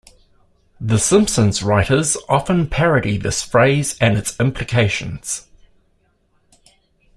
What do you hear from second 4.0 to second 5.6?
and its implications.